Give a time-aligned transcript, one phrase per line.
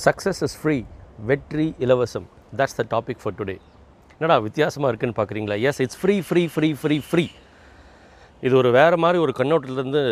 [0.00, 0.76] Success is free
[1.28, 2.26] வெற்றி இலவசம்.
[2.58, 3.56] That's the topic for today
[4.14, 7.24] என்னடா வித்தியாசமாக இருக்குன்னு பார்க்குறீங்களா yes it's free free free free free
[8.42, 10.02] இது ஒரு வேறு மாதிரி ஒரு கண்ணோட்டத்துலேருந்து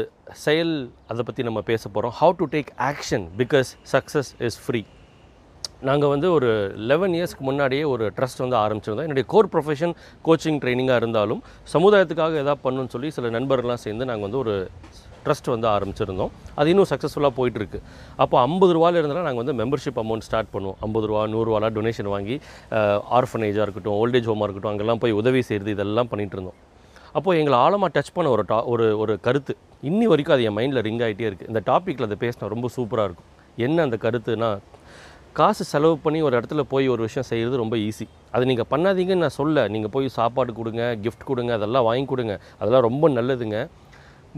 [0.45, 0.75] செயல்
[1.13, 4.83] அதை பற்றி நம்ம பேச போகிறோம் how to take action because success is free
[5.89, 6.49] நாங்கள் வந்து ஒரு
[6.91, 9.07] லெவன் இயர்ஸ்க்கு முன்னாடியே ஒரு ட்ரஸ்ட் வந்து ஆரம்பிச்சிருந்தோம்.
[9.09, 9.95] என்னுடைய கோர் ப்ரொஃபஷன்
[10.27, 11.41] கோச்சிங் ட்ரைனிங்காக இருந்தாலும்
[11.75, 14.57] சமுதாயத்துக்காக எதாவது பண்ணணும்னு சொல்லி சில நண்பர்கள்லாம் சேர்ந்து நாங்கள் வந்து ஒரு
[15.25, 16.33] ட்ரஸ்ட் வந்து ஆரம்பிச்சிருந்தோம்.
[16.59, 17.81] அது இன்னும் சக்ஸஸ்ஃபுல்லாக போயிட்டுருக்கு.
[18.25, 20.79] அப்போ ஐம்பது ரூபாயில் இருந்தாலும் நாங்கள் வந்து மெம்பர்ஷிப் அமௌண்ட் ஸ்டார்ட் பண்ணுவோம்.
[20.87, 22.37] ஐம்பது ரூபா நூறுரூவாலாம் டொனேஷன் வாங்கி
[23.19, 26.59] ஆர்ஃபனேஜாக இருக்கட்டும் ஓல்டேஜ் ஹோமாக இருக்கட்டும் அங்கெல்லாம் போய் உதவி செய்கிறது இதெல்லாம் பண்ணிகிட்டு இருந்தோம்.
[27.19, 29.53] அப்போது எங்களை ஆழமாக டச் பண்ண ஒரு டா ஒரு ஒரு கருத்து.
[29.91, 33.29] இன்னி வரைக்கும் அது என் மைண்டில் ரிங் ஆகிட்டே இருக்குது இந்த டாப்பிக்கில் அதை பேசினா ரொம்ப சூப்பராக இருக்கும்.
[33.67, 34.51] என்ன அந்த கருத்துனா
[35.39, 39.37] காசு செலவு பண்ணி ஒரு இடத்துல போய் ஒரு விஷயம் செய்கிறது ரொம்ப ஈஸி அது நீங்கள் பண்ணாதீங்கன்னு நான்
[39.41, 39.67] சொல்ல.
[39.75, 42.35] நீங்கள் போய் சாப்பாடு கொடுங்க கிஃப்ட் கொடுங்க அதெல்லாம் வாங்கி கொடுங்க.
[42.61, 43.59] அதெல்லாம் ரொம்ப நல்லதுங்க.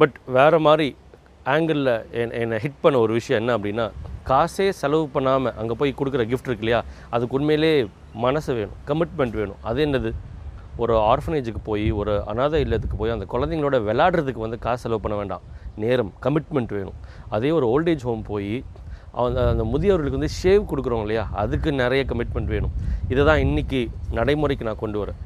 [0.00, 0.96] பட் வேறு மாதிரி
[1.54, 3.86] ஆங்கிளில் என் என்னை ஹிட் பண்ண ஒரு விஷயம் என்ன அப்படின்னா
[4.30, 6.84] காசே செலவு பண்ணாமல் அங்கே போய் கொடுக்குற கிஃப்ட் இருக்கு இல்லையா?
[7.10, 7.86] அதுக்கு உண்மையிலே
[8.24, 9.58] மனசு வேணும் கமிட்மெண்ட் வேணும்.
[9.62, 10.10] அது என்னது?
[10.76, 15.42] ஒரு ஆர்ஃபனேஜுக்கு போய் ஒரு அனாதை இல்லத்துக்கு போய் அந்த குழந்தைங்களோட விளாட்றதுக்கு வந்து காசு செலவு பண்ண வேண்டாம்.
[15.76, 16.96] நேரம் கமிட்மெண்ட் வேணும்.
[17.28, 18.64] அதே ஒரு ஓல்டேஜ் ஹோம் போய்
[19.22, 21.28] அந்த அந்த முதியவர்களுக்கு வந்து ஷேவ் கொடுக்குறோம் இல்லையா?
[21.32, 22.72] அதுக்கு நிறைய கமிட்மெண்ட் வேணும்.
[23.08, 25.18] இதை தான் இன்றைக்கி நடைமுறைக்கு நான் கொண்டு வரேன்.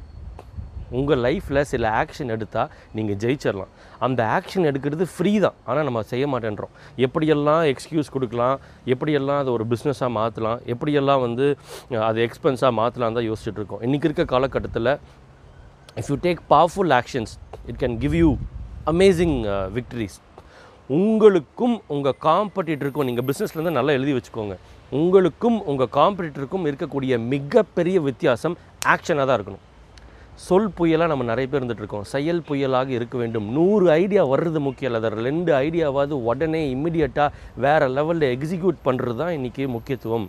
[0.98, 3.72] உங்கள் லைஃப்பில் சில ஆக்ஷன் எடுத்தால் நீங்கள் ஜெயிச்சிடலாம்
[4.06, 5.56] அந்த ஆக்ஷன் எடுக்கிறது ஃப்ரீ தான்.
[5.68, 6.72] ஆனால் நம்ம செய்ய மாட்டேன்றோம்.
[7.06, 8.56] எப்படியெல்லாம் எக்ஸ்கியூஸ் கொடுக்கலாம்
[8.94, 11.46] எப்படியெல்லாம் அதை ஒரு பிஸ்னஸாக மாற்றலாம் எப்படியெல்லாம் வந்து
[12.08, 13.82] அது எக்ஸ்பென்ஸாக மாற்றலாம் தான் யோசிச்சுட்டு இருக்கோம்.
[13.88, 14.92] இன்றைக்கி இருக்க காலகட்டத்தில்
[16.02, 17.34] if you take powerful actions
[17.70, 18.30] it can give you
[18.94, 19.36] amazing
[19.78, 20.18] victories
[20.96, 24.56] உங்களுக்கும் உங்கள் காம்படிட்டருக்கும் நீங்கள் பிஸ்னஸ்லேருந்து நல்லா எழுதி வச்சுக்கோங்க.
[24.98, 28.54] உங்களுக்கும் உங்கள் காம்படிட்டருக்கும் இருக்கக்கூடிய மிகப்பெரிய வித்தியாசம்
[28.92, 29.64] ஆக்ஷனாக தான் இருக்கணும்.
[30.44, 33.46] சொல் புயலாக நம்ம நிறைய பேர் இருந்துகிட்ருக்கோம் செயல் புயலாக இருக்க வேண்டும்.
[33.56, 34.98] நூறு ஐடியா வர்றது முக்கியம் இல்லை.
[35.00, 37.30] அதில் ரெண்டு ஐடியாவாவது உடனே இம்மிடியட்டாக
[37.64, 40.26] வேறு லெவலில் எக்ஸிக்யூட் பண்ணுறது தான் இன்றைக்கி முக்கியத்துவம்.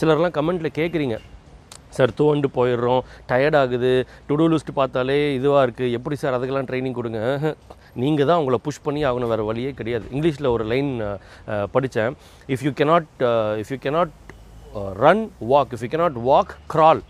[0.00, 1.18] சிலர்லாம் கமெண்ட்டில் கேட்குறீங்க
[1.96, 3.02] சார் தோண்டு போயிடுறோம்.
[3.28, 3.92] டயர்ட் ஆகுது.
[4.28, 7.20] டுடூ லிஸ்ட் பார்த்தாலே இதுவாக இருக்குது எப்படி சார் அதுக்கெல்லாம் ட்ரைனிங் கொடுங்க?
[8.02, 9.32] நீங்கள் தான் உங்களை புஷ் பண்ணி ஆகணும்.
[9.34, 10.06] வேறு வழியே கிடையாது.
[10.14, 10.92] இங்கிலீஷில் ஒரு லைன்
[11.76, 12.16] படித்தேன்
[12.54, 13.08] if you cannot
[13.62, 14.12] if you cannot
[15.04, 17.02] run walk if you cannot walk crawl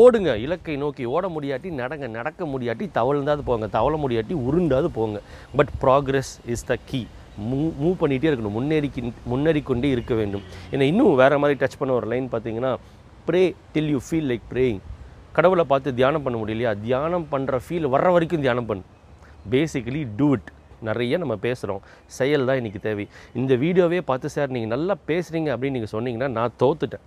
[0.00, 0.30] ஓடுங்க.
[0.44, 3.66] இலக்கை நோக்கி ஓட முடியாட்டி நடங்க நடக்க முடியாட்டி தவழ்ந்தாது போங்க.
[3.76, 5.20] தவள முடியாட்டி உருண்டாது போங்க.
[5.58, 7.02] But progress is the key
[7.50, 8.56] மூ மூவ் பண்ணிகிட்டே இருக்கணும்.
[8.58, 8.88] முன்னேறி
[9.32, 10.44] முன்னேறி கொண்டே இருக்க வேண்டும்.
[10.72, 12.72] ஏன்னா இன்னும் வேறு மாதிரி டச் பண்ண ஒரு லைன் பார்த்தீங்கன்னா
[13.28, 13.42] pray
[13.74, 14.80] till you feel like praying
[15.36, 16.72] கடவுளை பார்த்து தியானம் பண்ண முடியலையா?
[16.86, 18.84] தியானம் பண்ணுற ஃபீல் வர்ற வரைக்கும் தியானம் பண்ணு.
[19.52, 20.50] பேசிக்கலி டூ இட்
[20.88, 21.82] நிறைய நம்ம பேசுகிறோம்
[22.18, 23.04] செயல் தான் இன்றைக்கி தேவை.
[23.40, 27.04] இந்த வீடியோவே பார்த்து சார் நீங்கள் நல்லா பேசுகிறீங்க அப்படின்னு நீங்கள் சொன்னீங்கன்னா நான் தோத்துட்டேன்.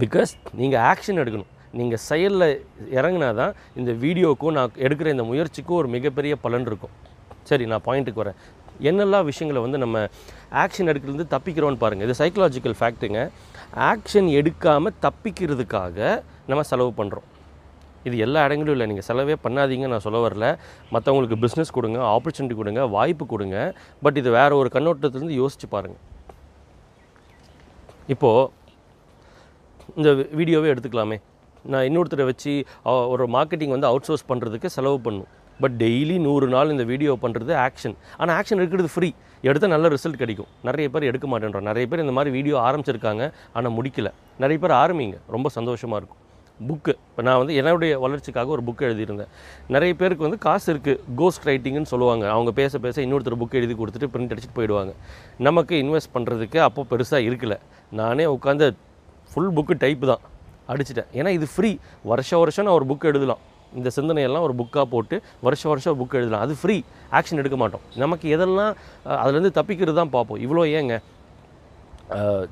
[0.00, 0.30] பிகாஸ்
[0.60, 1.50] நீங்கள் ஆக்ஷன் எடுக்கணும்.
[1.78, 2.48] நீங்கள் செயலில்
[2.98, 6.94] இறங்கினா தான் இந்த வீடியோக்கும் நான் எடுக்கிற இந்த முயற்சிக்கும் ஒரு மிகப்பெரிய பலன் இருக்கும்.
[7.50, 8.38] சரி நான் பாயிண்ட்டுக்கு வரேன்.
[8.90, 9.96] என்னெல்லாம் விஷயங்களை வந்து நம்ம
[10.62, 13.20] ஆக்ஷன் எடுக்கிறது தப்பிக்கிறோன்னு பாருங்கள் இது சைக்கலாஜிக்கல் ஃபேக்ட்டுங்க
[13.90, 15.98] ஆக்ஷன் எடுக்காமல் தப்பிக்கிறதுக்காக
[16.50, 17.28] நம்ம செலவு பண்ணுறோம்
[18.08, 18.86] இது எல்லா இடங்களும் இல்லை.
[18.90, 19.86] நீங்கள் செலவே பண்ணாதீங்க.
[19.92, 20.46] நான் சொல்ல வரல.
[20.94, 23.58] மற்றவங்களுக்கு பிஸ்னஸ் கொடுங்க ஆப்பர்ச்சுனிட்டி கொடுங்க வாய்ப்பு கொடுங்க.
[24.04, 26.02] பட் இது வேறு ஒரு கண்ணோட்டத்துலேருந்து யோசிச்சு பாருங்கள்
[28.14, 28.50] இப்போது
[30.00, 31.18] இந்த வீடியோவே எடுத்துக்கலாமே.
[31.72, 32.52] நான் இன்னொருத்தரை வச்சு
[33.12, 35.28] ஒரு மார்க்கெட்டிங் வந்து அவுட் சோர்ஸ் பண்ணுறதுக்கு செலவு பண்ணும்.
[35.62, 39.08] பட் டெய்லி நூறு நாள் இந்த வீடியோ பண்ணுறது ஆக்ஷன் ஆனால் ஆக்ஷன் எடுக்கிறது ஃப்ரீ
[39.48, 40.48] எடுத்தால் நல்ல ரிசல்ட் கிடைக்கும்.
[40.68, 43.22] நிறைய பேர் எடுக்க மாட்டேன்றோம் நிறைய பேர் இந்த மாதிரி வீடியோ ஆரம்பிச்சிருக்காங்க
[43.58, 44.10] ஆனால் முடிக்கல.
[44.42, 45.18] நிறைய பேர் ஆரம்பிங்க.
[45.34, 46.20] ரொம்ப சந்தோஷமாக இருக்கும்.
[46.68, 49.30] புக்கு இப்போ நான் வந்து என்னுடைய வளர்ச்சிக்காக ஒரு புக் எழுதியிருந்தேன்.
[49.74, 52.24] நிறைய பேருக்கு வந்து காசு இருக்குது கோஸ்ட் ரைட்டிங்னு சொல்லுவாங்க.
[52.34, 54.94] அவங்க பேச பேச இன்னொருத்தர் புக் எழுதி கொடுத்துட்டு பிரிண்ட் அடிச்சுட்டு போயிடுவாங்க.
[55.46, 57.56] நமக்கு இன்வெஸ்ட் பண்ணுறதுக்கு அப்போ பெருசாக இருக்கல.
[58.00, 58.68] நானே உட்காந்து
[59.32, 60.22] ஃபுல் புக்கு டைப்பு தான்.
[60.72, 61.08] அடிச்சிட்டேன்.
[61.18, 61.70] ஏன்னா இது ஃப்ரீ
[62.10, 63.42] வருஷம் வருஷம் நான் ஒரு புக் எழுதலாம்.
[63.78, 65.16] இந்த சிந்தனையெல்லாம் ஒரு புக்காக போட்டு
[65.46, 66.42] வருஷம் வருஷம் புக் எழுதலாம்.
[66.46, 66.76] அது ஃப்ரீ
[67.18, 67.84] ஆக்ஷன் எடுக்க மாட்டோம்.
[68.02, 68.72] நமக்கு எதெல்லாம்
[69.22, 70.40] அதுலேருந்து தப்பிக்கிறது தான் பார்ப்போம்.
[70.46, 70.96] இவ்வளோ ஏங்க?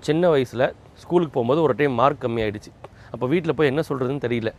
[0.07, 0.67] சின்ன வயசில்
[1.03, 2.71] ஸ்கூலுக்கு போகும்போது ஒரு டைம் மார்க் கம்மியாயிடுச்சு.
[3.15, 4.51] அப்போ வீட்டில் போய் என்ன சொல்கிறதுன்னு தெரியல.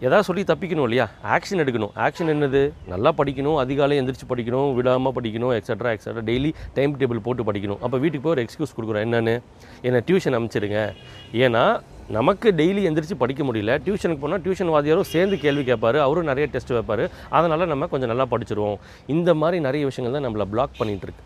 [0.00, 1.08] எதாவது சொல்லி தப்பிக்கணும் இல்லையா?
[1.24, 1.92] ஆக்ஷன் எடுக்கணும்.
[1.96, 2.72] ஆக்ஷன் என்னது?
[2.86, 7.78] நல்லா படிக்கணும் அதிகாலை எந்திரிச்சு படிக்கணும் விடாமல் படிக்கணும் extra extra daily time table போட்டு படிக்கணும்.
[7.80, 9.04] அப்போ வீட்டுக்கு போய் ஒரு எக்ஸ்கியூஸ் கொடுக்குறோம்.
[9.06, 9.42] என்னென்னு?
[9.82, 10.92] என்னை டியூஷன் அனுப்பிச்சிடுங்க.
[11.32, 13.74] ஏன்னா நமக்கு டெய்லி எந்திரிச்சு படிக்க முடியல.
[13.84, 15.96] டியூஷனுக்கு போனால் டியூஷன் வாதியாரும் சேர்ந்து கேள்வி கேட்பார்.
[15.96, 17.10] அவரும் நிறைய டெஸ்ட் வைப்பார்.
[17.30, 18.76] அதனால் நம்ம கொஞ்சம் நல்லா படிச்சிருவோம்.
[19.06, 21.24] இந்த மாதிரி நிறைய விஷயங்கள் தான் நம்மளை பிளாக் பண்ணிகிட்டு இருக்கு.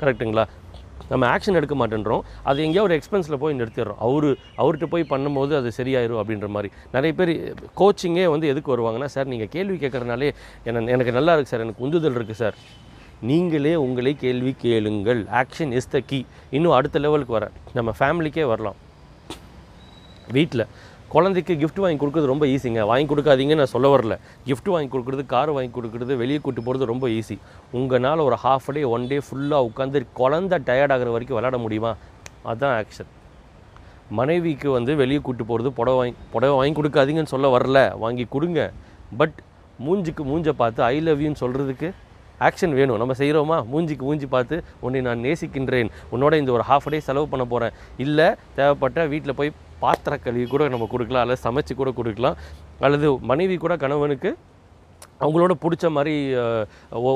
[0.00, 0.46] கரெக்ட்டுங்களா
[1.10, 2.22] நம்ம ஆக்ஷன் எடுக்க மாட்டேன்றோம்.
[2.50, 3.98] அது எங்கேயோ ஒரு எக்ஸ்பென்ஸில் போய் நிறுத்திடுறோம்.
[4.06, 4.28] அவர்
[4.62, 6.70] அவர்கிட்ட போய் பண்ணும்போது அது சரியாயிரும் அப்படின்ற மாதிரி.
[6.94, 7.32] நிறைய பேர்
[7.80, 10.30] கோச்சிங்கே வந்து எதுக்கு வருவாங்கன்னா சார் நீங்கள் கேள்வி கேட்குறனாலே
[10.70, 11.64] என்ன எனக்கு நல்லா இருக்குது சார்.
[11.66, 12.58] எனக்கு உந்துதல் இருக்குது சார்.
[13.30, 15.20] நீங்களே உங்களே கேள்வி கேளுங்கள்.
[15.42, 16.18] ஆக்ஷன் இஸ் த கீ
[16.56, 17.46] இன்னும் அடுத்த லெவலுக்கு வர.
[17.78, 18.80] நம்ம ஃபேமிலிக்கே வரலாம்.
[20.36, 20.66] வீட்டில்
[21.12, 24.14] குழந்தைக்கு கிஃப்ட் வாங்கி கொடுக்குறது ரொம்ப ஈஸிங்க வாங்கி கொடுக்காதீங்கன்னு நான் சொல்ல வரல.
[24.48, 27.36] கிஃப்ட் வாங்கி கொடுக்குறது கார் வாங்கி கொடுக்குறது வெளியே கூட்டு போகிறது ரொம்ப ஈஸி
[27.78, 31.92] உங்களால் ஒரு ஹாஃப் டே ஒன் டே ஃபுல்லாக உட்காந்து குழந்தை டயர்ட் ஆகிற வரைக்கும் விளையாட முடியுமா?
[32.42, 33.10] அதுதான் ஆக்ஷன்
[34.18, 37.78] மனைவிக்கு வந்து வெளியே கூட்டு போகிறது புடவை வாங்கி புடவை வாங்கி கொடுக்காதீங்கன்னு சொல்ல வரல.
[38.04, 38.72] வாங்கி கொடுங்க.
[39.20, 39.38] பட்
[39.86, 41.88] மூஞ்சிக்கு மூஞ்சை பார்த்து ஐ லவ் யூன்னு சொல்கிறதுக்கு
[42.46, 42.98] ஆக்ஷன் வேணும்.
[43.00, 45.90] நம்ம செய்கிறோமா மூஞ்சிக்கு மூஞ்சி பார்த்து உன்னை நான் நேசிக்கின்றேன்.
[46.14, 47.74] உன்னோட இந்த ஒரு ஹாஃப் டே செலவு பண்ண போகிறேன்
[48.04, 48.28] இல்லை
[48.58, 49.52] தேவைப்பட்ட வீட்டில் போய்
[49.84, 52.36] பாத்திர கழுவி கூட நம்ம கொடுக்கலாம் அல்லது சமைச்சு கூட கொடுக்கலாம்
[52.86, 54.32] அல்லது மனைவி கூட கணவனுக்கு
[55.24, 56.14] அவங்களோட பிடிச்ச மாதிரி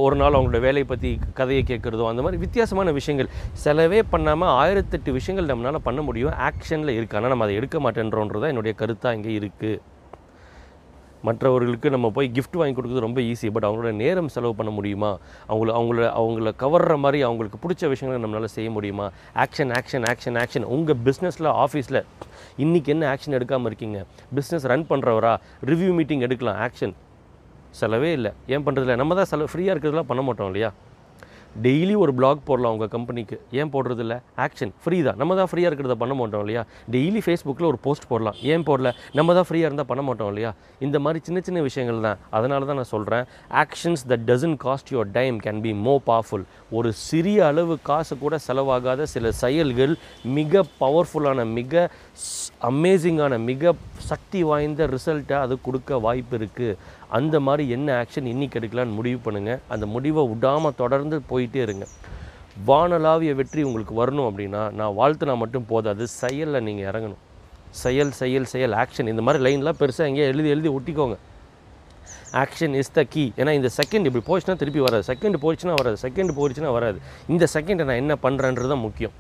[0.05, 3.31] ஒரு நாள் அவங்களோட வேலையை பற்றி கதையை கேட்குறதோ அந்த மாதிரி வித்தியாசமான விஷயங்கள்
[3.65, 6.35] செலவே பண்ணாமல் ஆயிரத்தெட்டு விஷயங்கள் நம்மளால் பண்ண முடியும்.
[6.49, 9.81] ஆக்ஷனில் இருக்குது ஆனால் நம்ம அதை எடுக்க மாட்டேன்றோன்றது என்னுடைய கருத்தாக இங்கே இருக்குது
[11.23, 15.19] மற்றவர்களுக்கு நம்ம போய் கிஃப்ட் வாங்கி கொடுக்குறது ரொம்ப ஈஸி பட் அவங்களோட நேரம் செலவு பண்ண முடியுமா?
[15.49, 19.11] அவங்கள அவங்கள அவங்கள கவர்ற மாதிரி அவங்களுக்கு பிடிச்ச விஷயங்களை நம்மளால் செய்ய முடியுமா?
[19.35, 22.01] ஆக்ஷன் ஆக்ஷன் ஆக்ஷன் ஆக்ஷன் உங்கள் பிஸ்னஸில் ஆஃபீஸில்
[22.59, 24.05] இன்றைக்கி என்ன ஆக்ஷன் எடுக்காமல் இருக்கீங்க?
[24.35, 25.37] பிஸ்னஸ் ரன் பண்ணுறவரா
[25.67, 26.61] ரிவ்யூ மீட்டிங் எடுக்கலாம்.
[26.69, 26.95] ஆக்ஷன்
[27.81, 28.33] செலவே இல்லை.
[28.47, 30.73] ஏன் பண்ணுறதில்ல நம்ம தான் செலவு ஃப்ரீயாக இருக்கிறதுலாம் பண்ண மாட்டோம் இல்லையா?
[31.57, 34.15] டெய்லி ஒரு பிளாக் போடலாம் உங்கள் கம்பெனிக்கு ஏன் போடுறதில்ல?
[34.45, 35.17] ஆக்ஷன் ஃப்ரீ தான்.
[35.21, 36.63] நம்ம தான் ஃப்ரீயாக இருக்கிறத பண்ண மாட்டோம் இல்லையா?
[36.95, 38.37] டெய்லி ஃபேஸ்புக்கில் ஒரு போஸ்ட் போடலாம்.
[38.53, 38.91] ஏன் போடல?
[39.19, 40.51] நம்ம தான் ஃப்ரீயாக இருந்தால் பண்ண மாட்டோம் இல்லையா?
[40.87, 42.21] இந்த மாதிரி சின்ன சின்ன விஷயங்கள் தான்.
[42.31, 43.25] அதனால தான் நான் சொல்கிறேன்
[43.63, 46.47] actions that doesn't cost your time can be more powerful
[46.79, 49.95] ஒரு சிறிய அளவு காசு கூட செலவாகாத சில செயல்கள்
[50.39, 51.89] மிக பவர்ஃபுல்லான மிக
[52.71, 53.73] அமேசிங்கான மிக
[54.11, 56.77] சக்தி வாய்ந்த ரிசல்ட்டை அது கொடுக்க வாய்ப்பு இருக்குது
[57.17, 61.87] அந்த மாதிரி என்ன ஆக்ஷன் இன்றைக்கி எடுக்கலான்னு முடிவு பண்ணுங்கள் அந்த முடிவை விடாமல் தொடர்ந்து போயிட்டே இருங்க.
[62.69, 67.23] வானலாவிய வெற்றி உங்களுக்கு வரணும் அப்படின்னா நான் வாழ்த்துனா மட்டும் போதாது செயலில் நீங்கள் இறங்கணும்.
[67.83, 71.17] செயல் செயல் செயல் ஆக்ஷன் இந்த மாதிரி லைன்லாம் பெருசாக எங்கேயோ எழுதி எழுதி ஒட்டிக்கோங்க.
[72.43, 75.05] ஆக்ஷன் இஸ் த கீ ஏன்னா இந்த செகண்ட் இப்படி போச்சுன்னா திருப்பி வராது.
[75.13, 75.99] செகண்ட் போச்சுன்னா வராது.
[76.07, 76.99] செகண்ட் போச்சுன்னா வராது.
[77.35, 79.15] இந்த செகண்டை நான் என்ன பண்ணுறேன்றது தான் முக்கியம்.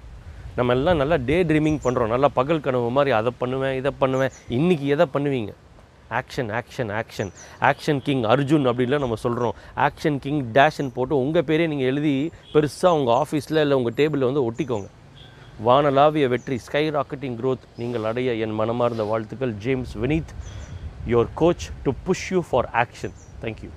[0.58, 4.32] நம்ம எல்லாம் நல்லா டே ட்ரீமிங் பண்ணுறோம் நல்லா பகல் கனவு மாதிரி அதை பண்ணுவேன் இதை பண்ணுவேன்.
[4.58, 5.52] இன்றைக்கி எதை பண்ணுவீங்க?
[6.10, 11.66] Action action action action king Arjun அப்படின்லாம் நம்ம சொல்கிறோம் ஆக்ஷன் கிங் டேஷன் போட்டு உங்கள் பேரே
[11.66, 14.88] நீங்கள் எழுதி பெருசாக உங்கள் ஆஃபீஸில் இல்லை உங்கள் டேபிளில் வந்து ஒட்டிக்கோங்க.
[15.66, 19.52] வானலாவிய வெற்றி ஸ்கை ராக்கெட்டிங் க்ரோத் நீங்கள் அடைய என் மனமார்ந்த வாழ்த்துக்கள்.
[19.52, 20.34] James Vineeth
[21.06, 23.70] your coach to push you for action thank you